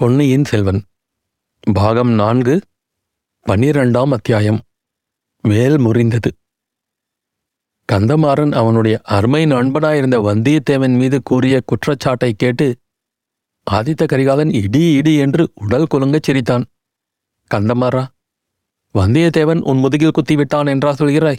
[0.00, 0.82] பொன்னியின் செல்வன்.
[1.72, 2.60] பாகம் நான்கு
[3.46, 4.60] பன்னிரெண்டாம் அத்தியாயம்.
[5.42, 6.30] வேல் முறிந்தது.
[7.92, 12.76] கந்தமாறன் அவனுடைய அருமை நண்பனாயிருந்த வந்தியத்தேவன் மீது கூறிய குற்றச்சாட்டை கேட்டு
[13.70, 16.64] ஆதித்த கரிகாலன் இடி இடி என்று உடல் குலுங்கச் சிரித்தான்.
[17.54, 18.06] கந்தமாறா
[18.94, 21.38] வந்தியத்தேவன் உன் முதுகில் குத்திவிட்டான் என்றா சொல்கிறாய்?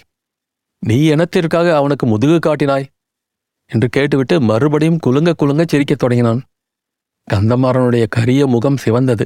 [0.80, 2.86] நீ எனத்திற்காக அவனுக்கு முதுகு காட்டினாய்?
[3.66, 6.42] என்று கேட்டுவிட்டு மறுபடியும் குலுங்க குலுங்கச் சிரிக்கத் தொடங்கினான்.
[7.32, 9.26] கந்தமாறனுடைய கரிய முகம் சிவந்தது.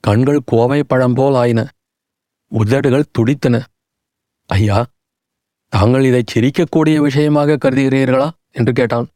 [0.00, 1.68] கண்கள் கோவை பழம் போல் ஆயின.
[2.48, 3.64] உதடுகள் துடித்தன.
[4.46, 4.86] ஐயா
[5.68, 8.30] தாங்கள் இதை சிரிக்கக்கூடிய விஷயமாக கருதுகிறீர்களா?
[8.50, 9.08] என்று கேட்டான்.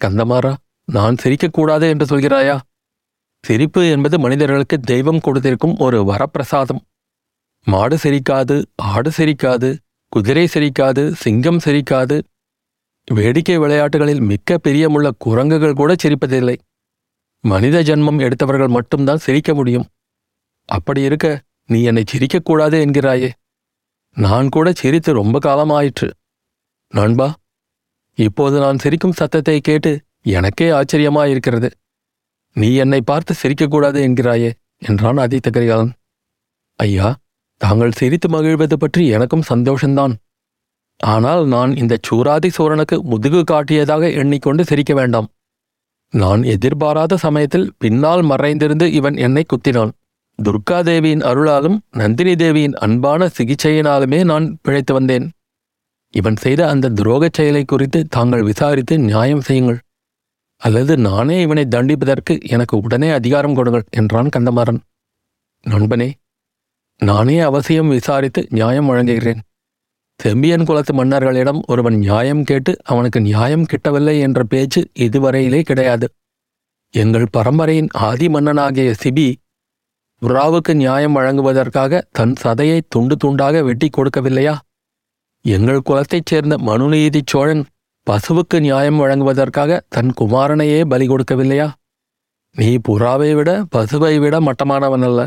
[0.00, 0.54] கந்தமாறா
[0.84, 2.60] நான் சிரிக்கக்கூடாது என்று சொல்கிறாயா?
[3.42, 6.80] சிரிப்பு என்பது மனிதர்களுக்கு தெய்வம் கொடுத்திருக்கும் ஒரு வரப்பிரசாதம்.
[7.64, 12.22] மாடு சிரிக்காது ஆடு சிரிக்காது குதிரை சிரிக்காது சிங்கம் சிரிக்காது.
[13.10, 16.56] வேடிக்கை விளையாட்டுகளில் மிக்க பிரியமுள்ள குரங்குகள் கூட சிரிப்பதில்லை.
[17.44, 19.86] மனித ஜென்மம் எடுத்தவர்கள் மட்டும்தான் சிரிக்க முடியும்.
[20.68, 21.26] அப்படி இருக்க
[21.68, 23.30] நீ என்னை சிரிக்கக்கூடாது என்கிறாயே.
[24.16, 26.08] நான் கூட சிரித்து ரொம்ப காலமாயிற்று.
[26.92, 27.28] நண்பா
[28.18, 31.68] இப்போது நான் சிரிக்கும் சத்தத்தை கேட்டு எனக்கே ஆச்சரியமாயிருக்கிறது.
[32.56, 35.92] நீ என்னை பார்த்து சிரிக்கக்கூடாது என்கிறாயே என்றான் ஆதித்த கரிகாலன்.
[36.78, 37.08] ஐயா
[37.60, 40.14] தாங்கள் சிரித்து மகிழ்வது பற்றி எனக்கும் சந்தோஷந்தான்.
[41.00, 45.28] ஆனால் நான் இந்த சூராதி சோரனுக்கு முதுகு காட்டியதாக எண்ணிக்கொண்டு சிரிக்க வேண்டாம்.
[46.22, 49.92] நான் எதிர்பாராத சமயத்தில் பின்னால் மறைந்திருந்து இவன் என்னை குத்தினான்.
[50.38, 55.26] துர்காதேவியின் அருளாலும் நந்தினி தேவியின் அன்பான சிகிச்சையினாலுமே நான் பிழைத்து வந்தேன்.
[56.14, 59.80] இவன் செய்த அந்த துரோகச் செயலை குறித்து தாங்கள் விசாரித்து நியாயம் செய்யுங்கள்.
[60.62, 64.80] அல்லது நானே இவனை தண்டிப்பதற்கு எனக்கு உடனே அதிகாரம் கொடுங்கள் என்றான் கந்தமாறன்.
[65.64, 66.08] நண்பனே
[67.00, 69.40] நானே அவசியம் விசாரித்து நியாயம் வழங்குகிறேன்.
[70.20, 76.06] செம்பியன் குலத்து மன்னர்களிடம் ஒருவன் நியாயம் கேட்டு அவனுக்கு நியாயம் கிட்டவில்லை என்ற பேச்சு இதுவரையிலே கிடையாது.
[76.94, 79.26] எங்கள் பரம்பரையின் ஆதி மன்னனாகிய சிபி
[80.22, 84.54] புறாவுக்கு நியாயம் வழங்குவதற்காக தன் சதையை துண்டு துண்டாக வெட்டி கொடுக்கவில்லையா?
[85.44, 87.64] எங்கள் குலத்தைச் சேர்ந்த மனுநீதி சோழன்
[88.06, 91.68] பசுவுக்கு நியாயம் வழங்குவதற்காக தன் குமாரனையே பலி கொடுக்கவில்லையா?
[92.56, 95.22] நீ புறாவை விட பசுவை விட மட்டமானவன் அல்ல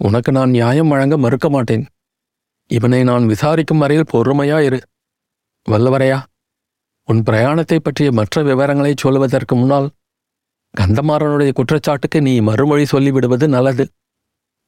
[0.00, 1.84] உனக்கு நான் நியாயம் வழங்க மறுக்க மாட்டேன்.
[2.76, 4.80] இவனை நான் விசாரிக்கும் வரையில் பொறுமையா இரு.
[5.66, 6.18] வல்லவரையா
[7.08, 9.88] உன் பிரயாணத்தை பற்றிய மற்ற விவரங்களை சொல்வதற்கு முன்னால்
[10.74, 13.84] கந்தமாறனுடைய குற்றச்சாட்டுக்கு நீ மறுமொழி சொல்லிவிடுவது நல்லது.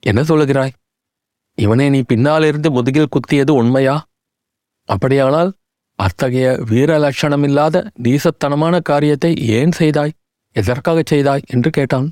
[0.03, 0.75] என்ன சொல்லுகிறாய்?
[1.59, 3.97] இவனை நீ பின்னாலிருந்து முதுகில் குத்தியது உண்மையா?
[4.89, 5.51] அப்படியானால்
[5.99, 10.15] அத்தகைய வீர லட்சணமில்லாத நீசத்தனமான காரியத்தை ஏன் செய்தாய்?
[10.57, 11.45] எதற்காகச் செய்தாய்?
[11.47, 12.09] என்று கேட்டான்.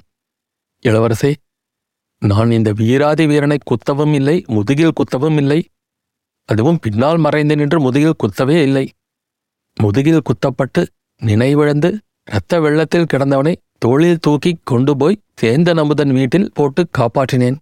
[0.85, 1.33] இளவரசே
[2.23, 5.61] நான் இந்த வீராதி வீரனை குத்தவும் இல்லை முதுகில் குத்தவும் இல்லை
[6.53, 8.85] அதுவும் பின்னால் மறைந்து நின்று முதுகில் குத்தவே இல்லை.
[9.77, 10.83] முதுகில் குத்தப்பட்டு
[11.23, 11.91] நினைவிழந்து
[12.29, 13.55] இரத்த வெள்ளத்தில் கிடந்தவனை
[13.85, 17.59] தோளில் தூக்கி கொண்டு போய் சேர்ந்த நமுதன் வீட்டில் போட்டு காப்பாற்றினேன்.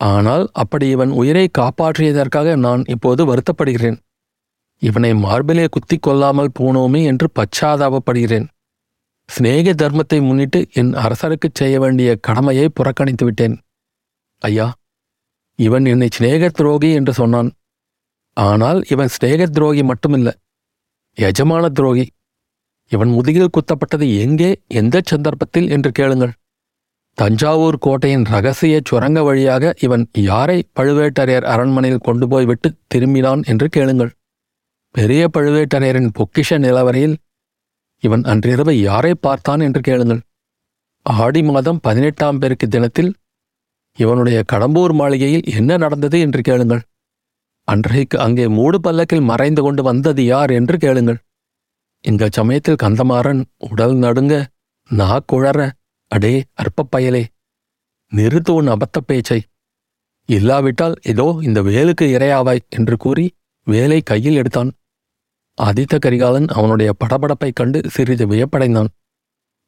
[0.00, 3.98] ஆனால் அப்படி இவன் உயிரை காப்பாற்றியதற்காக நான் இப்போது வருத்தப்படுகிறேன்.
[4.82, 8.46] இவனை மார்பிலே குத்திக் கொள்ளாமல் போனோமே என்று பச்சாதாபப்படுகிறேன்.
[9.28, 13.56] சிநேக தர்மத்தை முன்னிட்டு என் அரசருக்குச் செய்ய வேண்டிய கடமையை புறக்கணித்து விட்டேன்
[14.42, 14.66] ஐயா
[15.58, 17.50] இவன் என்னை சிநேக துரோகி என்று சொன்னான்.
[18.48, 20.32] ஆனால் இவன் சிநேக துரோகி மட்டுமில்லை.
[21.18, 22.04] எஜமான துரோகி.
[22.92, 26.32] இவன் முதுகில் குத்தப்பட்டது எங்கே எந்த சந்தர்ப்பத்தில் என்று கேளுங்கள்.
[27.18, 34.12] தஞ்சாவூர் கோட்டையின் ரகசிய சுரங்க வழியாக இவன் யாரை பழுவேட்டரையர் அரண்மனையில் கொண்டு போய்விட்டு திரும்பினான் என்று கேளுங்கள்.
[34.94, 37.16] பெரிய பழுவேட்டரையரின் பொக்கிஷ நிலவரையில்
[38.02, 40.20] இவன் அன்றிரவு யாரை பார்த்தான் என்று கேளுங்கள்.
[41.06, 43.10] ஆடி மாதம் பதினெட்டாம் பெருக்கு தினத்தில்
[43.98, 46.82] இவனுடைய கடம்பூர் மாளிகையில் என்ன நடந்தது என்று கேளுங்கள்.
[47.70, 51.18] அன்றைக்கு அங்கே மூடு பல்லக்கில் மறைந்து கொண்டு வந்தது யார் என்று கேளுங்கள்.
[52.04, 54.34] இந்த சமயத்தில் கந்தமாறன் உடல் நடுங்க
[54.88, 55.70] நா குழற
[56.10, 57.22] அடே அற்பப் பயலே
[58.12, 59.40] நிறுத்து உன் அபத்தப் பேச்சை.
[60.28, 63.26] இல்லாவிட்டால் இதோ இந்த வேலுக்கு இரையாவாய் என்று கூறி
[63.66, 64.70] வேலை கையில் எடுத்தான்.
[65.58, 68.90] ஆதித்த கரிகாலன் அவனுடைய படபடப்பைக் கண்டு சிறிது வியப்படைந்தான்.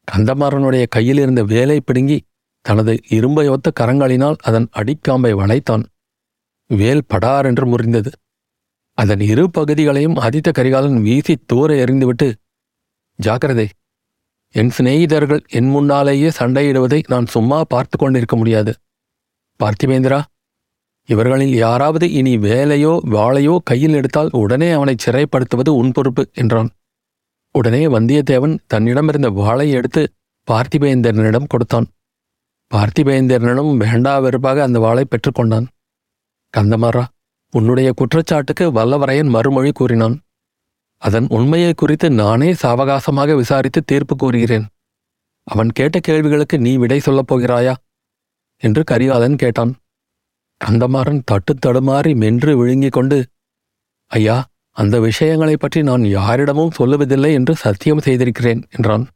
[0.09, 2.19] கந்தமாறனுடைய கையில் இருந்த வேலை பிடுங்கி
[2.65, 5.85] தனது இரும்பையொத்த கரங்களினால் அதன் அடிக்காம்பை வளைத்தான்.
[6.81, 8.11] வேல் படார் என்று முறிந்தது.
[8.99, 12.29] அதன் இரு பகுதிகளையும் ஆதித்த கரிகாலன் வீசி தூர எறிந்துவிட்டு
[13.19, 13.69] ஜாக்கிரதை
[14.55, 18.73] என் சிநேகிதர்கள் என் முன்னாலேயே சண்டையிடுவதை நான் சும்மா பார்த்து கொண்டிருக்க முடியாது.
[19.61, 20.21] பார்த்திபேந்திரா
[21.09, 26.71] இவர்களில் யாராவது இனி வேலையோ வாளையோ கையில் எடுத்தால் உடனே அவனை சிறைப்படுத்துவது உன் பொறுப்பு என்றான்.
[27.55, 30.03] உடனே வந்தியத்தேவன் தன்னிடமிருந்த வாளை எடுத்து
[30.49, 31.87] பார்த்திபேந்திரனிடம் கொடுத்தான்.
[32.71, 35.67] பார்த்திபேந்திரனிடம் வேண்டா வெறுப்பாக அந்த வாளை பெற்றுக்கொண்டான்
[36.57, 37.05] கந்தமாரா
[37.51, 40.21] உன்னுடைய குற்றச்சாட்டுக்கு வல்லவரையன் மறுமொழி கூறினான்.
[40.99, 44.67] அதன் உண்மையை குறித்து நானே சாவகாசமாக விசாரித்து தீர்ப்பு கூறுகிறேன்.
[45.43, 47.75] அவன் கேட்ட கேள்விகளுக்கு நீ விடை சொல்லப் போகிறாயா?
[48.57, 49.75] என்று கரிகாலன் கேட்டான்.
[50.65, 53.27] கந்தமாறன் தட்டு தடுமாறி மென்று விழுங்கிக் கொண்டு
[54.07, 59.09] ஐயா அந்த விஷயங்களைப் பற்றி நான் யாரிடமும் சொல்லுவதில்லை என்று சத்தியம் செய்திருக்கிறேன் என்றான்.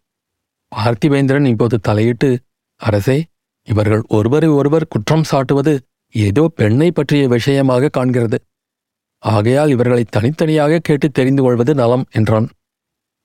[0.77, 2.41] பார்த்திவேந்திரன் இப்போது தலையிட்டு
[2.77, 3.25] அரசே
[3.63, 5.79] இவர்கள் ஒருவரை ஒருவர் குற்றம் சாட்டுவது
[6.25, 8.39] ஏதோ பெண்ணை பற்றிய விஷயமாக காண்கிறது.
[9.23, 12.47] ஆகையால் இவர்களை தனித்தனியாக கேட்டு தெரிந்து கொள்வது நலம் என்றான்.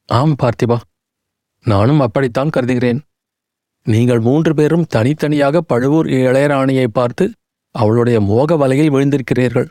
[0.09, 0.77] ஆம் பார்த்திபா
[1.65, 3.01] நானும் அப்படித்தான் கருதுகிறேன்.
[3.85, 7.25] நீங்கள் மூன்று பேரும் தனித்தனியாக பழுவூர் இளையராணியை பார்த்து
[7.75, 9.67] அவளுடைய மோக வலையில் விழுந்திருக்கிறீர்கள்.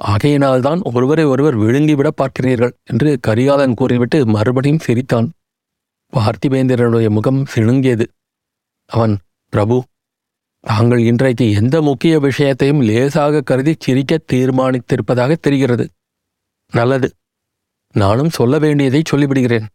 [0.00, 5.28] ஆகையினால்தான் ஒருவரை ஒருவர் விழுங்கிவிட பார்க்கிறீர்கள் என்று கரிகாலன் கூறிவிட்டு மறுபடியும் சிரித்தான்.
[6.12, 8.06] பார்த்திபேந்திரனுடைய முகம் சிணுங்கியது
[8.90, 9.14] அவன்
[9.52, 9.76] பிரபு
[10.64, 15.88] தாங்கள் இன்றைக்கு எந்த முக்கிய விஷயத்தையும் லேசாக கருதி சிரிக்க தீர்மானித்திருப்பதாக தெரிகிறது.
[16.72, 17.10] நல்லது.
[17.92, 19.66] நானும் சொல்ல வேண்டியதை சொல்லிவிடுகிறேன்.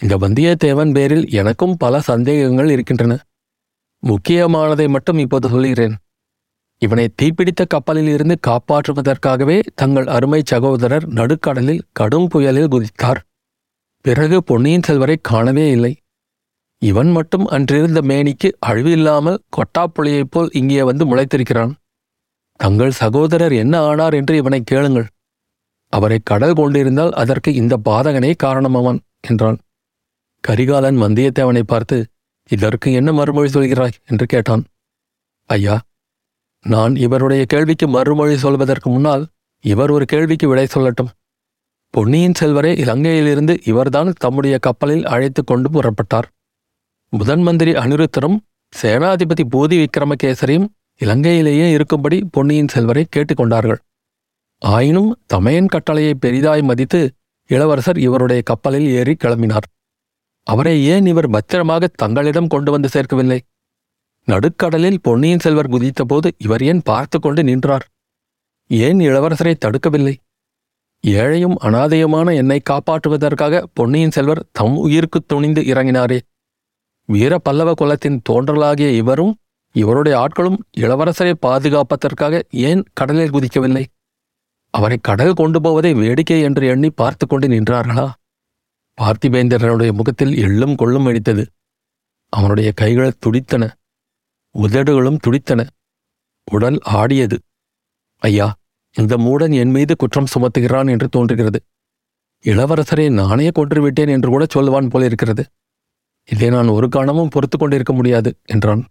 [0.00, 3.18] இந்த வந்தியத்தேவன் பேரில் எனக்கும் பல சந்தேகங்கள் இருக்கின்றன.
[4.02, 5.96] முக்கியமானதை மட்டும் இப்போது சொல்கிறேன்
[6.78, 13.20] இவனை தீப்பிடித்த கப்பலில் இருந்து காப்பாற்றுவதற்காகவே தங்கள் அருமை சகோதரர் நடுக்கடலில் கடும் புயலில் குதித்தார்.
[14.00, 15.96] பிறகு பொன்னியின் செல்வரை காணவே இல்லை.
[16.82, 21.72] இவன் மட்டும் அன்றிருந்த மேனிக்கு அழிவில்லாமல் கொட்டாப்புளியைப் போல் இங்கே வந்து முளைத்திருக்கிறான்.
[22.60, 25.06] தங்கள் சகோதரர் என்ன ஆனார் என்று இவனை கேளுங்கள்.
[25.88, 29.58] அவரை கடல் கொண்டிருந்தால் அதற்கு இந்த பாதகனே காரணமாவான் என்றான்.
[30.40, 31.96] கரிகாலன் வந்தியத்தேவனை பார்த்து
[32.50, 33.94] இதற்கு என்ன மறுமொழி சொல்கிறாய்?
[34.04, 34.62] என்று கேட்டான்.
[35.50, 35.76] ஐயா
[36.64, 39.24] நான் இவருடைய கேள்விக்கு மறுமொழி சொல்வதற்கு முன்னால்
[39.64, 41.10] இவர் ஒரு கேள்விக்கு விடை சொல்லட்டும்.
[41.90, 46.28] பொன்னியின் செல்வரை இலங்கையிலிருந்து இவர்தான் தம்முடைய கப்பலில் அழைத்து கொண்டு புறப்பட்டார்.
[47.18, 48.36] முதன் மந்திரி அனிருத்தரும்
[48.72, 50.66] சேனாதிபதி போதி விக்ரமகேசரியும்
[51.00, 53.80] இலங்கையிலேயே இருக்கும்படி பொன்னியின் செல்வரை கேட்டுக்கொண்டார்கள்
[54.58, 57.00] ஆயினும் தமையன் கட்டளையை பெரிதாய் மதித்து
[57.50, 59.66] இளவரசர் இவருடைய கப்பலில் ஏறி கிளம்பினார்.
[60.46, 63.38] அவரை ஏன் இவர் பத்திரமாக தங்களிடம் கொண்டு வந்து சேர்க்கவில்லை?
[64.28, 67.86] நடுக்கடலில் பொன்னியின் செல்வர் குதித்தபோது இவர் ஏன் பார்த்து கொண்டு நின்றார்?
[68.66, 70.14] ஏன் இளவரசரை தடுக்கவில்லை?
[71.04, 76.18] ஏழையும் அனாதையுமான என்னை காப்பாற்றுவதற்காக பொன்னியின் செல்வர் தம் உயிருக்கு துணிந்து இறங்கினாரே.
[77.06, 79.36] வீர பல்லவ குலத்தின் தோன்றலாகிய இவரும்
[79.72, 83.84] இவருடைய ஆட்களும் இளவரசரை பாதுகாப்பதற்காக ஏன் கடலில் குதிக்கவில்லை?
[84.70, 88.10] அவரை கடல் கொண்டு போவதை வேடிக்கை என்று எண்ணி பார்த்து கொண்டு நின்றார்களா?
[89.00, 91.46] பார்த்திபேந்திரனுடைய முகத்தில் எள்ளும் கொள்ளும் வெடித்தது.
[92.28, 93.72] அவனுடைய கைகள் துடித்தன.
[94.54, 95.66] உதடுகளும் துடித்தன.
[96.50, 97.38] உடல் ஆடியது.
[98.18, 98.54] ஐயா
[98.96, 101.60] இந்த மூடன் என் மீது குற்றம் சுமத்துகிறான் என்று தோன்றுகிறது.
[102.44, 105.44] இளவரசரை நானே கொன்றுவிட்டேன் என்று கூட சொல்லுவான் போலிருக்கிறது.
[106.28, 108.82] இதை நான் ஒரு கணமும் பொறுத்து கொண்டிருக்க முடியாது என்றான்.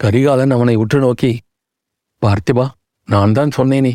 [0.00, 1.30] கரிகாலன் அவனை உற்று நோக்கி
[2.22, 2.66] பார்த்திபா
[3.08, 3.92] நான் தான் சொன்னேனே.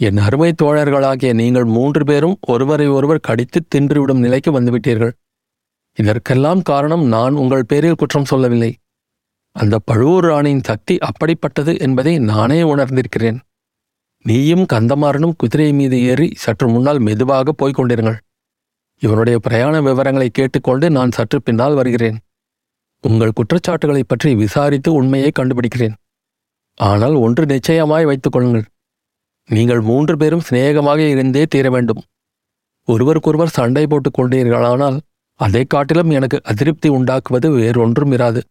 [0.00, 5.12] என் அருமை தோழர்களாகிய நீங்கள் மூன்று பேரும் ஒருவரை ஒருவர் கடித்து தின்றுவிடும் நிலைக்கு வந்துவிட்டீர்கள்.
[5.98, 8.72] இதற்கெல்லாம் காரணம் நான் உங்கள் பேரில் குற்றம் சொல்லவில்லை.
[9.56, 13.38] அந்த பழுவூர் ராணியின் சக்தி அப்படிப்பட்டது என்பதை நானே உணர்ந்திருக்கிறேன்.
[14.24, 18.18] நீயும் கந்தமாறனும் குதிரை மீது ஏறி சற்று முன்னால் மெதுவாக போய்க் கொண்டிருங்கள்.
[19.02, 22.18] இவனுடைய பிரயாண விவரங்களை கேட்டுக்கொண்டு நான் சற்று பின்னால் வருகிறேன்.
[23.00, 25.94] உங்கள் குற்றச்சாட்டுகளைப் பற்றி விசாரித்து உண்மையை கண்டுபிடிக்கிறேன்.
[26.76, 28.64] ஆனால் ஒன்று நிச்சயமாய் வைத்துக் கொள்ளுங்கள்.
[29.48, 32.02] நீங்கள் மூன்று பேரும் சிநேகமாக இருந்தே தீர வேண்டும்.
[32.84, 34.98] ஒருவருக்கொருவர் சண்டை போட்டுக் கொண்டீர்களானால்
[35.34, 38.42] அதைக் காட்டிலும் எனக்கு அதிருப்தி உண்டாக்குவது வேறொன்றும் இராது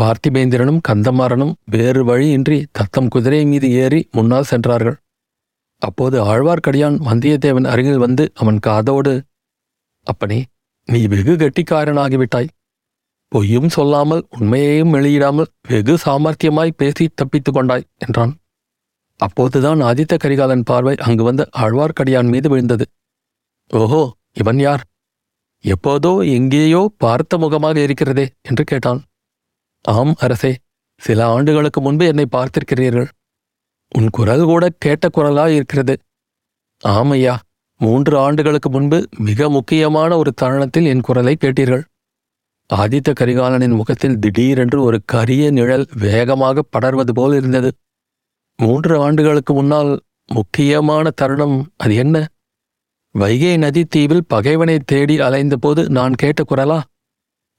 [0.00, 4.96] பார்த்திபேந்திரனும் கந்தமாறனும் வேறு வழியின்றி தத்தம் குதிரை மீது ஏறி முன்னால் சென்றார்கள்.
[5.78, 9.22] அப்போது ஆழ்வார்க்கடியான் வந்தியத்தேவன் அருகில் வந்து அவன் காதோடு
[10.06, 10.38] அப்பனே
[10.88, 12.48] நீ வெகு கெட்டிக்காரனாகிவிட்டாய்.
[13.32, 18.32] பொய்யும் சொல்லாமல் உண்மையையும் வெளியிடாமல் வெகு சாமர்த்தியமாய் பேசி தப்பித்துக் கொண்டாய் என்றான்.
[19.20, 22.84] அப்போதுதான் ஆதித்த கரிகாலன் பார்வை அங்கு வந்த ஆழ்வார்க்கடியான் மீது விழுந்தது.
[23.70, 24.82] ஓஹோ இவன் யார்?
[25.64, 29.00] எப்போதோ எங்கேயோ பார்த்த முகமாக இருக்கிறதே என்று கேட்டான்.
[29.84, 30.52] ஆம் அரசே
[31.02, 33.08] சில ஆண்டுகளுக்கு முன்பு என்னை பார்த்திருக்கிறீர்கள்.
[33.92, 35.94] உன் குரல் கூட கேட்ட குரலாய் இருக்கிறது.
[36.82, 37.34] ஆம் ஐயா
[37.82, 41.82] மூன்று ஆண்டுகளுக்கு முன்பு மிக முக்கியமான ஒரு தருணத்தில் என் குரலை கேட்டீர்கள்.
[42.74, 47.70] ஆதித்த கரிகாலனின் முகத்தில் திடீரென்று ஒரு கரிய நிழல் வேகமாக படர்வது போல் இருந்தது.
[48.56, 52.26] மூன்று ஆண்டுகளுக்கு முன்னால் முக்கியமான தருணம் அது என்ன?
[53.10, 56.82] வைகை நதி தீவில் பகைவனை தேடி அலைந்தபோது நான் கேட்ட குரலா?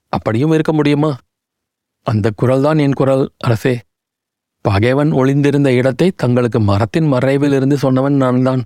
[0.08, 1.16] அப்படியும் இருக்க முடியுமா?
[2.02, 3.80] அந்த குரல்தான் என் குரல் அரசே.
[4.60, 8.64] பகைவன் ஒளிந்திருந்த இடத்தை தங்களுக்கு மரத்தின் மறைவிலிருந்து சொன்னவன் நான்தான்.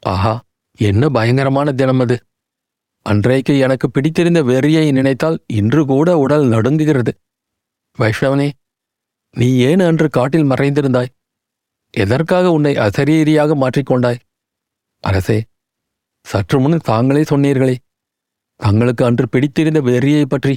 [0.00, 0.46] ஆஹா
[0.78, 2.16] என்ன பயங்கரமான தினம் அது?
[3.06, 7.12] அன்றைக்கு எனக்கு பிடித்திருந்த வெறியை நினைத்தால் இன்று கூட உடல் நடுங்குகிறது.
[7.98, 8.48] வைஷ்ணவனே
[9.36, 11.10] நீ ஏன் அன்று காட்டில் மறைந்திருந்தாய்?
[11.94, 14.20] எதற்காக உன்னை அசரீரியாக மாற்றிக்கொண்டாய்
[15.04, 15.38] அரசே
[16.26, 17.76] சற்று முன் தாங்களே சொன்னீர்களே
[18.60, 20.54] தங்களுக்கு அன்று பிடித்திருந்த வெறியை பற்றி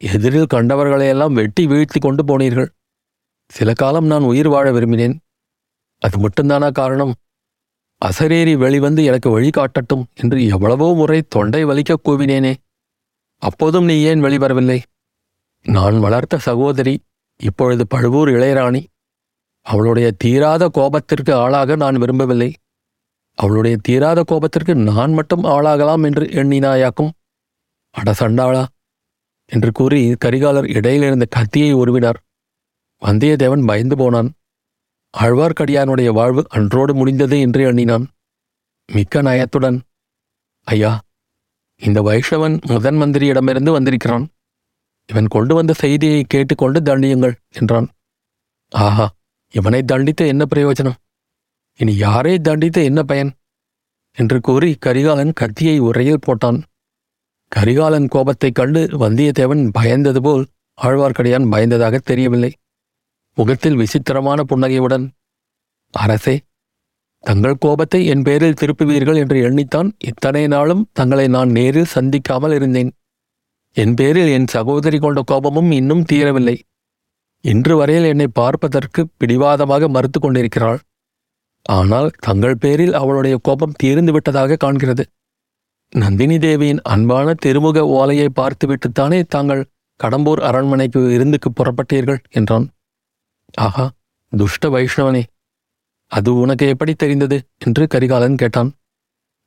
[0.00, 2.68] எதிரில் கண்டவர்களையெல்லாம் வெட்டி வீழ்த்தி கொண்டு போனீர்கள்.
[3.50, 5.16] சில காலம் நான் உயிர் வாழ விரும்பினேன்.
[6.02, 7.14] அது மட்டும்தானா காரணம்?
[8.02, 12.54] அசரேறி வெளிவந்து எனக்கு வழிகாட்டட்டும் என்று எவ்வளவோ முறை தொண்டை வலிக்க கூவினேனே.
[13.42, 14.78] அப்போதும் நீ ஏன் வெளிவரவில்லை?
[15.66, 16.94] நான் வளர்த்த சகோதரி
[17.40, 18.82] இப்பொழுது பழுவூர் இளையராணி.
[19.66, 22.50] அவளுடைய தீராத கோபத்திற்கு ஆளாக நான் விரும்பவில்லை.
[23.38, 27.12] அவளுடைய தீராத கோபத்திற்கு நான் மட்டும் ஆளாகலாம் என்று எண்ணினாயாக்கும்.
[27.94, 28.64] அட சண்டாளா!
[29.50, 32.18] என்று கூறி கரிகாலர் இடையிலிருந்த கத்தியை உருவினார்.
[33.02, 34.28] வந்தியத்தேவன் பயந்து போனான்.
[35.16, 38.08] ஆழ்வார்க்கடியானுடைய வாழ்வு அன்றோடு முடிந்தது என்று எண்ணினான்.
[38.92, 39.80] மிக்க நயத்துடன்
[40.64, 41.00] ஐயா
[41.76, 44.28] இந்த வைஷ்ணவன் முதன் மந்திரியிடமிருந்து வந்திருக்கிறான்.
[45.06, 47.88] இவன் கொண்டு வந்த செய்தியை கேட்டுக்கொண்டு தண்டியுங்கள் என்றான்.
[48.70, 49.12] ஆஹா
[49.52, 50.94] இவனை தண்டித்து என்ன பிரயோஜனம்?
[51.76, 53.32] இனி யாரை தண்டித்து என்ன பயன்?
[54.12, 56.62] என்று கூறி கரிகாலன் கத்தியை உரையில் போட்டான்.
[57.48, 60.46] கரிகாலன் கோபத்தைக் கண்டு வந்தியத்தேவன் பயந்தது போல்
[60.82, 62.52] ஆழ்வார்க்கடியான் பயந்ததாக தெரியவில்லை.
[63.38, 65.06] முகத்தில் விசித்திரமான புன்னகையுடன்
[65.94, 66.36] அரசே
[67.24, 72.90] தங்கள் கோபத்தை என் பேரில் திருப்புவீர்கள் என்று எண்ணித்தான் இத்தனை நாளும் தங்களை நான் நேரில் சந்திக்காமல் இருந்தேன்.
[73.76, 76.56] என் பேரில் என் சகோதரி கொண்ட கோபமும் இன்னும் தீரவில்லை.
[77.44, 80.80] இன்று வரையில் என்னை பார்ப்பதற்கு பிடிவாதமாக மறுத்து கொண்டிருக்கிறாள்.
[81.66, 85.04] ஆனால் தங்கள் பேரில் அவளுடைய கோபம் தீர்ந்து விட்டதாக காண்கிறது.
[85.92, 89.62] நந்தினி தேவியின் அன்பான திருமுக ஓலையை பார்த்துவிட்டுத்தானே தாங்கள்
[90.00, 92.66] கடம்பூர் அரண்மனைக்கு விருந்துக்கு புறப்பட்டீர்கள் என்றான்.
[93.54, 93.90] ஆஹா
[94.36, 95.22] துஷ்ட வைஷ்ணவனே.
[96.06, 97.48] அது உனக்கு எப்படி தெரிந்தது?
[97.58, 98.72] என்று கரிகாலன் கேட்டான்.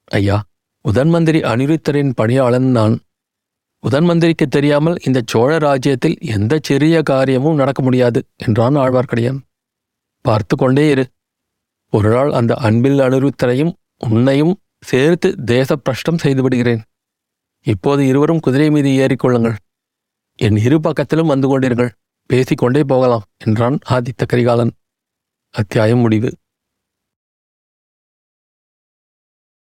[0.06, 0.44] ஐயா
[0.82, 3.00] உதன் மந்திரி அனிருத்தரின் பணியாளன் நான்.
[3.90, 9.40] உதன்மந்திரிக்கு தெரியாமல் இந்த சோழ ராஜ்யத்தில் எந்த சிறிய காரியமும் நடக்க முடியாது என்றான் ஆழ்வார்க்கடியான்.
[10.22, 11.06] பார்த்து கொண்டே இரு.
[11.90, 16.82] ஒரு நாள் அந்த அன்பில் அனிருத்தரையும் உன்னையும் சேர்த்து தேச பிரஷ்டம் செய்து விடுகிறேன்.
[17.62, 19.56] இப்போது இருவரும் குதிரை மீது ஏறிக்கொள்ளுங்கள்.
[20.36, 21.92] என் இரு பக்கத்திலும் வந்து கொண்டீர்கள்.
[22.26, 24.72] பேசிக்கொண்டே போகலாம் என்றான் ஆதித்த கரிகாலன்.
[25.50, 26.38] அத்தியாயம் முடிவு.